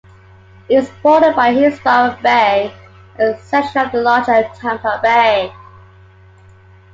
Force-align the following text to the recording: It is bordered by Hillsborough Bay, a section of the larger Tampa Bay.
It 0.67 0.77
is 0.77 0.89
bordered 1.03 1.35
by 1.35 1.53
Hillsborough 1.53 2.17
Bay, 2.23 2.73
a 3.19 3.37
section 3.37 3.83
of 3.85 3.91
the 3.91 4.01
larger 4.01 4.49
Tampa 4.55 4.99
Bay. 5.03 5.53